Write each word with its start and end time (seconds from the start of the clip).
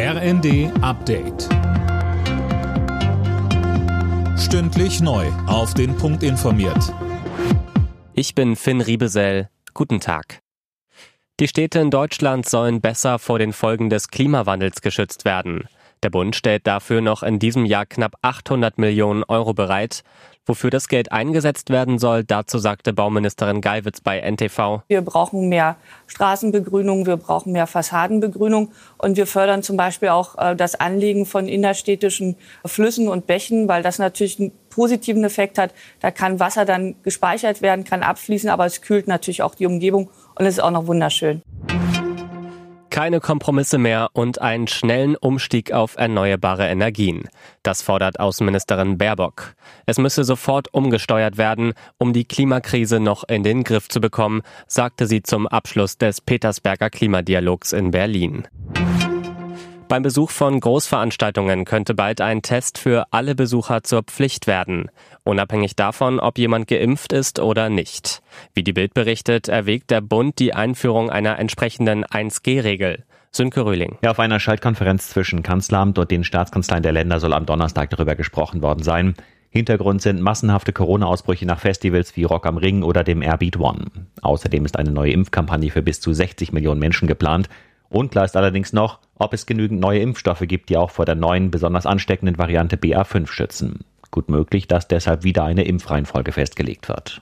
RND 0.00 0.70
Update. 0.80 1.48
Stündlich 4.38 5.00
neu. 5.00 5.26
Auf 5.48 5.74
den 5.74 5.96
Punkt 5.96 6.22
informiert. 6.22 6.94
Ich 8.12 8.36
bin 8.36 8.54
Finn 8.54 8.80
Riebesell. 8.80 9.48
Guten 9.74 9.98
Tag. 9.98 10.38
Die 11.40 11.48
Städte 11.48 11.80
in 11.80 11.90
Deutschland 11.90 12.48
sollen 12.48 12.80
besser 12.80 13.18
vor 13.18 13.40
den 13.40 13.52
Folgen 13.52 13.90
des 13.90 14.06
Klimawandels 14.06 14.82
geschützt 14.82 15.24
werden. 15.24 15.64
Der 16.02 16.10
Bund 16.10 16.36
stellt 16.36 16.66
dafür 16.66 17.00
noch 17.00 17.22
in 17.22 17.38
diesem 17.38 17.64
Jahr 17.64 17.84
knapp 17.84 18.14
800 18.22 18.78
Millionen 18.78 19.24
Euro 19.24 19.52
bereit. 19.52 20.04
Wofür 20.46 20.70
das 20.70 20.88
Geld 20.88 21.12
eingesetzt 21.12 21.68
werden 21.68 21.98
soll, 21.98 22.24
dazu 22.24 22.56
sagte 22.56 22.94
Bauministerin 22.94 23.60
Geiwitz 23.60 24.00
bei 24.00 24.18
NTV. 24.18 24.82
Wir 24.88 25.02
brauchen 25.02 25.50
mehr 25.50 25.76
Straßenbegrünung, 26.06 27.04
wir 27.04 27.18
brauchen 27.18 27.52
mehr 27.52 27.66
Fassadenbegrünung 27.66 28.72
und 28.96 29.18
wir 29.18 29.26
fördern 29.26 29.62
zum 29.62 29.76
Beispiel 29.76 30.08
auch 30.08 30.38
äh, 30.38 30.56
das 30.56 30.74
Anlegen 30.74 31.26
von 31.26 31.48
innerstädtischen 31.48 32.36
Flüssen 32.64 33.08
und 33.08 33.26
Bächen, 33.26 33.68
weil 33.68 33.82
das 33.82 33.98
natürlich 33.98 34.40
einen 34.40 34.52
positiven 34.70 35.22
Effekt 35.24 35.58
hat. 35.58 35.74
Da 36.00 36.10
kann 36.10 36.40
Wasser 36.40 36.64
dann 36.64 36.94
gespeichert 37.02 37.60
werden, 37.60 37.84
kann 37.84 38.02
abfließen, 38.02 38.48
aber 38.48 38.64
es 38.64 38.80
kühlt 38.80 39.06
natürlich 39.06 39.42
auch 39.42 39.54
die 39.54 39.66
Umgebung 39.66 40.08
und 40.36 40.46
es 40.46 40.54
ist 40.54 40.60
auch 40.60 40.70
noch 40.70 40.86
wunderschön. 40.86 41.42
Keine 42.98 43.20
Kompromisse 43.20 43.78
mehr 43.78 44.08
und 44.14 44.40
einen 44.40 44.66
schnellen 44.66 45.14
Umstieg 45.14 45.70
auf 45.70 45.96
erneuerbare 45.96 46.66
Energien. 46.66 47.28
Das 47.62 47.80
fordert 47.80 48.18
Außenministerin 48.18 48.98
Baerbock. 48.98 49.54
Es 49.86 49.98
müsse 49.98 50.24
sofort 50.24 50.74
umgesteuert 50.74 51.38
werden, 51.38 51.74
um 51.98 52.12
die 52.12 52.24
Klimakrise 52.24 52.98
noch 52.98 53.22
in 53.28 53.44
den 53.44 53.62
Griff 53.62 53.88
zu 53.88 54.00
bekommen, 54.00 54.42
sagte 54.66 55.06
sie 55.06 55.22
zum 55.22 55.46
Abschluss 55.46 55.96
des 55.96 56.20
Petersberger 56.20 56.90
Klimadialogs 56.90 57.72
in 57.72 57.92
Berlin. 57.92 58.48
Beim 59.88 60.02
Besuch 60.02 60.30
von 60.30 60.60
Großveranstaltungen 60.60 61.64
könnte 61.64 61.94
bald 61.94 62.20
ein 62.20 62.42
Test 62.42 62.76
für 62.76 63.06
alle 63.10 63.34
Besucher 63.34 63.82
zur 63.84 64.02
Pflicht 64.02 64.46
werden, 64.46 64.90
unabhängig 65.24 65.76
davon, 65.76 66.20
ob 66.20 66.36
jemand 66.36 66.68
geimpft 66.68 67.14
ist 67.14 67.38
oder 67.40 67.70
nicht. 67.70 68.20
Wie 68.52 68.62
die 68.62 68.74
Bild 68.74 68.92
berichtet, 68.92 69.48
erwägt 69.48 69.90
der 69.90 70.02
Bund 70.02 70.38
die 70.40 70.52
Einführung 70.52 71.08
einer 71.08 71.38
entsprechenden 71.38 72.04
1G-Regel. 72.04 73.04
Sönke 73.30 73.64
Röhling. 73.64 73.96
Ja, 74.02 74.10
auf 74.10 74.20
einer 74.20 74.40
Schaltkonferenz 74.40 75.08
zwischen 75.08 75.42
Kanzleramt 75.42 75.98
und 75.98 76.10
den 76.10 76.22
Staatskanzleien 76.22 76.82
der 76.82 76.92
Länder 76.92 77.18
soll 77.18 77.32
am 77.32 77.46
Donnerstag 77.46 77.88
darüber 77.88 78.14
gesprochen 78.14 78.60
worden 78.60 78.82
sein. 78.82 79.14
Hintergrund 79.48 80.02
sind 80.02 80.20
massenhafte 80.20 80.74
Corona-Ausbrüche 80.74 81.46
nach 81.46 81.60
Festivals 81.60 82.14
wie 82.14 82.24
Rock 82.24 82.44
am 82.44 82.58
Ring 82.58 82.82
oder 82.82 83.04
dem 83.04 83.22
Airbeat 83.22 83.58
One. 83.58 83.86
Außerdem 84.20 84.66
ist 84.66 84.78
eine 84.78 84.90
neue 84.90 85.12
Impfkampagne 85.12 85.70
für 85.70 85.80
bis 85.80 86.02
zu 86.02 86.12
60 86.12 86.52
Millionen 86.52 86.78
Menschen 86.78 87.08
geplant. 87.08 87.48
Unklar 87.88 88.26
ist 88.26 88.36
allerdings 88.36 88.74
noch, 88.74 89.00
ob 89.18 89.32
es 89.32 89.46
genügend 89.46 89.80
neue 89.80 90.00
Impfstoffe 90.00 90.44
gibt, 90.46 90.68
die 90.70 90.76
auch 90.76 90.90
vor 90.90 91.04
der 91.04 91.14
neuen, 91.14 91.50
besonders 91.50 91.86
ansteckenden 91.86 92.38
Variante 92.38 92.76
BA5 92.76 93.26
schützen. 93.26 93.84
Gut 94.10 94.28
möglich, 94.28 94.66
dass 94.68 94.88
deshalb 94.88 95.22
wieder 95.22 95.44
eine 95.44 95.64
Impfreihenfolge 95.64 96.32
festgelegt 96.32 96.88
wird. 96.88 97.20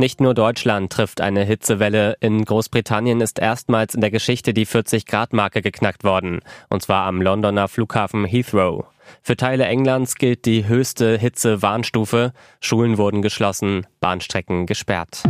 Nicht 0.00 0.22
nur 0.22 0.32
Deutschland 0.32 0.90
trifft 0.90 1.20
eine 1.20 1.44
Hitzewelle. 1.44 2.16
In 2.20 2.42
Großbritannien 2.46 3.20
ist 3.20 3.38
erstmals 3.38 3.94
in 3.94 4.00
der 4.00 4.10
Geschichte 4.10 4.54
die 4.54 4.66
40-Grad-Marke 4.66 5.60
geknackt 5.60 6.04
worden. 6.04 6.40
Und 6.70 6.82
zwar 6.82 7.04
am 7.04 7.20
Londoner 7.20 7.68
Flughafen 7.68 8.24
Heathrow. 8.24 8.86
Für 9.20 9.36
Teile 9.36 9.66
Englands 9.66 10.14
gilt 10.14 10.46
die 10.46 10.66
höchste 10.66 11.18
Hitze-Warnstufe. 11.18 12.32
Schulen 12.60 12.96
wurden 12.96 13.20
geschlossen, 13.20 13.86
Bahnstrecken 14.00 14.64
gesperrt. 14.64 15.22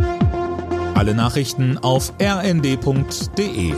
Alle 0.95 1.15
Nachrichten 1.15 1.77
auf 1.77 2.13
rnd.de 2.21 3.73